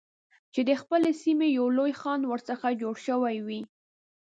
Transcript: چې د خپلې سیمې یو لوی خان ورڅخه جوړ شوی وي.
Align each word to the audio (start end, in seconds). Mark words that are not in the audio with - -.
چې 0.53 0.61
د 0.69 0.71
خپلې 0.81 1.11
سیمې 1.23 1.47
یو 1.57 1.67
لوی 1.77 1.93
خان 2.01 2.21
ورڅخه 2.31 2.69
جوړ 2.81 2.95
شوی 3.07 3.37
وي. 3.47 3.61